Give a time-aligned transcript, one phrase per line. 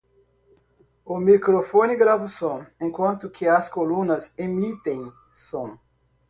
[1.05, 5.01] O microfone grava som, enquanto que as colunas emitem
[5.43, 5.69] som.